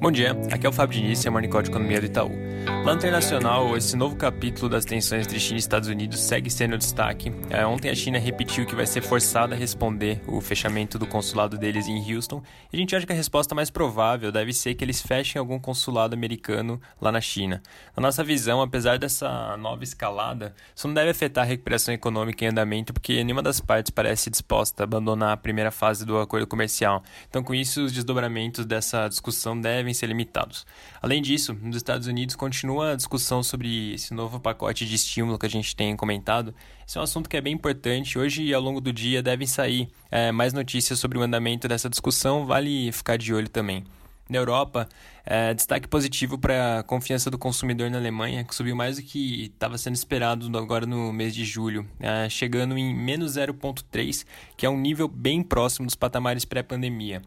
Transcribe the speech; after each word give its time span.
Bom 0.00 0.10
dia, 0.10 0.34
aqui 0.50 0.64
é 0.64 0.68
o 0.68 0.72
Fábio 0.72 0.98
Diniz, 0.98 1.26
é 1.26 1.28
Morning 1.28 1.50
Call 1.50 1.60
de 1.60 1.68
Economia 1.68 2.00
do 2.00 2.06
Itaú. 2.06 2.30
Lá 2.82 2.92
no 2.94 2.98
internacional, 2.98 3.76
esse 3.76 3.94
novo 3.94 4.16
capítulo 4.16 4.66
das 4.66 4.86
tensões 4.86 5.26
entre 5.26 5.38
China 5.38 5.56
e 5.56 5.60
Estados 5.60 5.88
Unidos 5.90 6.18
segue 6.18 6.48
sendo 6.48 6.78
destaque. 6.78 7.30
É, 7.50 7.64
ontem 7.64 7.90
a 7.90 7.94
China 7.94 8.18
repetiu 8.18 8.64
que 8.64 8.74
vai 8.74 8.86
ser 8.86 9.02
forçada 9.02 9.54
a 9.54 9.58
responder 9.58 10.22
o 10.26 10.40
fechamento 10.40 10.98
do 10.98 11.06
consulado 11.06 11.58
deles 11.58 11.86
em 11.86 12.12
Houston, 12.12 12.42
e 12.72 12.76
a 12.76 12.80
gente 12.80 12.96
acha 12.96 13.06
que 13.06 13.12
a 13.12 13.16
resposta 13.16 13.54
mais 13.54 13.68
provável 13.68 14.32
deve 14.32 14.54
ser 14.54 14.74
que 14.74 14.82
eles 14.82 15.02
fechem 15.02 15.38
algum 15.38 15.58
consulado 15.58 16.14
americano 16.14 16.80
lá 16.98 17.12
na 17.12 17.20
China. 17.20 17.62
Na 17.94 18.00
nossa 18.00 18.24
visão, 18.24 18.62
apesar 18.62 18.98
dessa 18.98 19.58
nova 19.58 19.84
escalada, 19.84 20.54
isso 20.74 20.88
não 20.88 20.94
deve 20.94 21.10
afetar 21.10 21.44
a 21.44 21.46
recuperação 21.46 21.92
econômica 21.92 22.46
em 22.46 22.48
andamento, 22.48 22.94
porque 22.94 23.22
nenhuma 23.22 23.42
das 23.42 23.60
partes 23.60 23.90
parece 23.90 24.30
disposta 24.30 24.82
a 24.82 24.84
abandonar 24.84 25.32
a 25.32 25.36
primeira 25.36 25.70
fase 25.70 26.06
do 26.06 26.18
acordo 26.18 26.46
comercial. 26.46 27.02
Então, 27.28 27.42
com 27.42 27.54
isso, 27.54 27.84
os 27.84 27.92
desdobramentos 27.92 28.64
dessa 28.64 29.06
discussão 29.06 29.60
devem 29.60 29.92
ser 29.92 30.06
limitados. 30.06 30.66
Além 31.02 31.20
disso, 31.20 31.54
nos 31.62 31.76
Estados 31.76 32.06
Unidos 32.06 32.34
continua 32.34 32.69
a 32.78 32.94
discussão 32.94 33.42
sobre 33.42 33.94
esse 33.94 34.12
novo 34.12 34.38
pacote 34.38 34.84
de 34.84 34.94
estímulo 34.94 35.38
que 35.38 35.46
a 35.46 35.48
gente 35.48 35.74
tem 35.74 35.96
comentado. 35.96 36.54
Esse 36.86 36.98
é 36.98 37.00
um 37.00 37.04
assunto 37.04 37.26
que 37.26 37.38
é 37.38 37.40
bem 37.40 37.54
importante. 37.54 38.18
Hoje 38.18 38.42
e 38.42 38.52
ao 38.52 38.60
longo 38.60 38.82
do 38.82 38.92
dia 38.92 39.22
devem 39.22 39.46
sair 39.46 39.88
é, 40.10 40.30
mais 40.30 40.52
notícias 40.52 40.98
sobre 40.98 41.16
o 41.16 41.22
andamento 41.22 41.66
dessa 41.66 41.88
discussão, 41.88 42.44
vale 42.44 42.92
ficar 42.92 43.16
de 43.16 43.32
olho 43.32 43.48
também. 43.48 43.82
Na 44.28 44.36
Europa, 44.36 44.86
é, 45.24 45.54
destaque 45.54 45.88
positivo 45.88 46.38
para 46.38 46.80
a 46.80 46.82
confiança 46.82 47.30
do 47.30 47.38
consumidor 47.38 47.90
na 47.90 47.98
Alemanha, 47.98 48.44
que 48.44 48.54
subiu 48.54 48.76
mais 48.76 48.96
do 48.96 49.02
que 49.02 49.46
estava 49.46 49.78
sendo 49.78 49.96
esperado 49.96 50.56
agora 50.56 50.86
no 50.86 51.12
mês 51.12 51.34
de 51.34 51.44
julho, 51.44 51.84
é, 51.98 52.28
chegando 52.28 52.76
em 52.78 52.94
menos 52.94 53.36
0,3, 53.36 54.26
que 54.56 54.66
é 54.66 54.70
um 54.70 54.78
nível 54.78 55.08
bem 55.08 55.42
próximo 55.42 55.86
dos 55.86 55.96
patamares 55.96 56.44
pré-pandemia. 56.44 57.22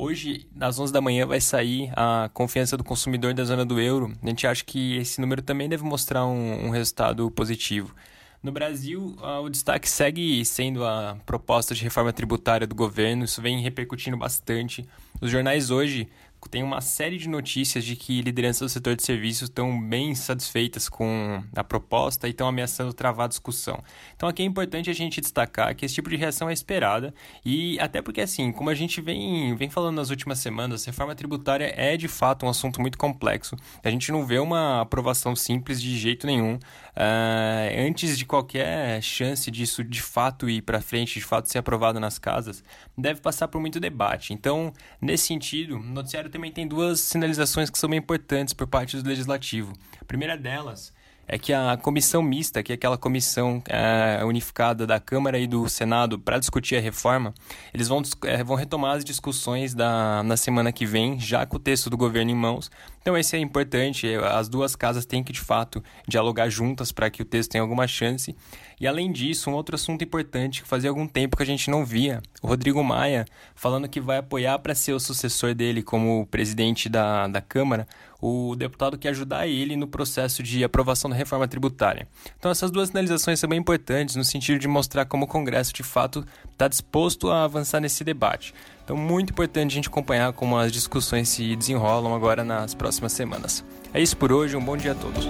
Hoje, 0.00 0.46
às 0.60 0.78
11 0.78 0.92
da 0.92 1.00
manhã, 1.00 1.26
vai 1.26 1.40
sair 1.40 1.90
a 1.96 2.30
confiança 2.32 2.76
do 2.76 2.84
consumidor 2.84 3.34
da 3.34 3.42
zona 3.42 3.64
do 3.64 3.80
euro. 3.80 4.12
A 4.22 4.28
gente 4.28 4.46
acha 4.46 4.64
que 4.64 4.96
esse 4.96 5.20
número 5.20 5.42
também 5.42 5.68
deve 5.68 5.82
mostrar 5.82 6.24
um, 6.24 6.66
um 6.66 6.70
resultado 6.70 7.28
positivo. 7.32 7.92
No 8.40 8.52
Brasil, 8.52 9.16
o 9.42 9.48
destaque 9.48 9.90
segue 9.90 10.44
sendo 10.44 10.84
a 10.84 11.16
proposta 11.26 11.74
de 11.74 11.82
reforma 11.82 12.12
tributária 12.12 12.64
do 12.64 12.76
governo, 12.76 13.24
isso 13.24 13.42
vem 13.42 13.60
repercutindo 13.60 14.16
bastante. 14.16 14.86
Os 15.20 15.32
jornais 15.32 15.68
hoje 15.68 16.08
tem 16.46 16.62
uma 16.62 16.80
série 16.80 17.16
de 17.16 17.28
notícias 17.28 17.84
de 17.84 17.96
que 17.96 18.20
lideranças 18.20 18.60
do 18.60 18.68
setor 18.68 18.94
de 18.94 19.02
serviços 19.02 19.48
estão 19.48 19.80
bem 19.80 20.14
satisfeitas 20.14 20.88
com 20.88 21.42
a 21.54 21.64
proposta 21.64 22.26
e 22.26 22.30
estão 22.30 22.46
ameaçando 22.46 22.92
travar 22.92 23.26
a 23.26 23.28
discussão. 23.28 23.82
Então 24.14 24.28
aqui 24.28 24.42
é 24.42 24.44
importante 24.44 24.90
a 24.90 24.92
gente 24.92 25.20
destacar 25.20 25.74
que 25.74 25.84
esse 25.84 25.94
tipo 25.94 26.10
de 26.10 26.16
reação 26.16 26.48
é 26.48 26.52
esperada 26.52 27.14
e 27.44 27.80
até 27.80 28.02
porque 28.02 28.20
assim, 28.20 28.52
como 28.52 28.70
a 28.70 28.74
gente 28.74 29.00
vem, 29.00 29.54
vem 29.56 29.70
falando 29.70 29.96
nas 29.96 30.10
últimas 30.10 30.38
semanas, 30.38 30.84
reforma 30.84 31.14
tributária 31.14 31.72
é 31.76 31.96
de 31.96 32.08
fato 32.08 32.44
um 32.44 32.48
assunto 32.48 32.80
muito 32.80 32.98
complexo. 32.98 33.56
A 33.82 33.90
gente 33.90 34.12
não 34.12 34.26
vê 34.26 34.38
uma 34.38 34.80
aprovação 34.80 35.34
simples 35.34 35.80
de 35.80 35.96
jeito 35.98 36.26
nenhum. 36.26 36.54
Uh, 36.54 37.88
antes 37.88 38.18
de 38.18 38.26
qualquer 38.26 39.00
chance 39.02 39.50
disso 39.50 39.84
de 39.84 40.02
fato 40.02 40.50
ir 40.50 40.62
para 40.62 40.80
frente, 40.80 41.14
de 41.14 41.24
fato 41.24 41.48
ser 41.48 41.58
aprovado 41.58 42.00
nas 42.00 42.18
casas, 42.18 42.62
deve 42.96 43.20
passar 43.20 43.48
por 43.48 43.60
muito 43.60 43.78
debate. 43.78 44.32
Então, 44.32 44.72
nesse 45.00 45.26
sentido, 45.26 45.76
o 45.76 45.80
também 46.28 46.52
tem 46.52 46.66
duas 46.66 47.00
sinalizações 47.00 47.70
que 47.70 47.78
são 47.78 47.88
bem 47.90 47.98
importantes 47.98 48.54
por 48.54 48.66
parte 48.66 48.96
do 48.96 49.08
legislativo. 49.08 49.72
A 50.00 50.04
primeira 50.04 50.36
delas 50.36 50.92
é 51.28 51.38
que 51.38 51.52
a 51.52 51.76
comissão 51.76 52.22
mista, 52.22 52.62
que 52.62 52.72
é 52.72 52.74
aquela 52.74 52.96
comissão 52.96 53.62
é, 53.68 54.24
unificada 54.24 54.86
da 54.86 54.98
Câmara 54.98 55.38
e 55.38 55.46
do 55.46 55.68
Senado 55.68 56.18
para 56.18 56.38
discutir 56.38 56.76
a 56.76 56.80
reforma, 56.80 57.34
eles 57.72 57.86
vão, 57.86 58.00
é, 58.24 58.42
vão 58.42 58.56
retomar 58.56 58.96
as 58.96 59.04
discussões 59.04 59.74
da, 59.74 60.22
na 60.22 60.38
semana 60.38 60.72
que 60.72 60.86
vem, 60.86 61.20
já 61.20 61.44
com 61.44 61.56
o 61.56 61.60
texto 61.60 61.90
do 61.90 61.98
governo 61.98 62.30
em 62.30 62.34
mãos. 62.34 62.70
Então, 63.02 63.16
esse 63.16 63.36
é 63.36 63.38
importante, 63.38 64.06
as 64.32 64.48
duas 64.48 64.74
casas 64.74 65.04
têm 65.04 65.22
que, 65.22 65.32
de 65.32 65.40
fato, 65.40 65.84
dialogar 66.06 66.48
juntas 66.48 66.90
para 66.90 67.10
que 67.10 67.20
o 67.20 67.24
texto 67.26 67.50
tenha 67.50 67.62
alguma 67.62 67.86
chance. 67.86 68.34
E, 68.80 68.86
além 68.86 69.10
disso, 69.10 69.50
um 69.50 69.54
outro 69.54 69.74
assunto 69.74 70.04
importante 70.04 70.62
que 70.62 70.68
fazia 70.68 70.88
algum 70.88 71.06
tempo 71.06 71.36
que 71.36 71.42
a 71.42 71.46
gente 71.46 71.70
não 71.70 71.84
via, 71.84 72.22
o 72.42 72.46
Rodrigo 72.46 72.82
Maia 72.82 73.24
falando 73.54 73.88
que 73.88 74.00
vai 74.00 74.18
apoiar 74.18 74.58
para 74.60 74.74
ser 74.74 74.92
o 74.92 75.00
sucessor 75.00 75.54
dele 75.54 75.82
como 75.82 76.26
presidente 76.26 76.88
da, 76.88 77.26
da 77.26 77.40
Câmara, 77.40 77.86
o 78.20 78.54
deputado 78.56 78.98
quer 78.98 79.10
ajudar 79.10 79.46
ele 79.46 79.76
no 79.76 79.86
processo 79.86 80.42
de 80.42 80.62
aprovação 80.64 81.08
da 81.10 81.16
reforma 81.16 81.46
tributária. 81.46 82.06
Então, 82.38 82.50
essas 82.50 82.70
duas 82.70 82.88
sinalizações 82.88 83.38
são 83.38 83.48
bem 83.48 83.58
importantes 83.58 84.16
no 84.16 84.24
sentido 84.24 84.58
de 84.58 84.68
mostrar 84.68 85.04
como 85.06 85.24
o 85.24 85.28
Congresso, 85.28 85.72
de 85.72 85.82
fato, 85.82 86.24
está 86.52 86.68
disposto 86.68 87.30
a 87.30 87.44
avançar 87.44 87.80
nesse 87.80 88.02
debate. 88.02 88.54
Então, 88.84 88.96
muito 88.96 89.30
importante 89.30 89.72
a 89.72 89.74
gente 89.74 89.88
acompanhar 89.88 90.32
como 90.32 90.56
as 90.56 90.72
discussões 90.72 91.28
se 91.28 91.54
desenrolam 91.54 92.14
agora 92.14 92.42
nas 92.42 92.74
próximas 92.74 93.12
semanas. 93.12 93.64
É 93.92 94.00
isso 94.00 94.16
por 94.16 94.32
hoje, 94.32 94.56
um 94.56 94.64
bom 94.64 94.76
dia 94.76 94.92
a 94.92 94.94
todos. 94.94 95.26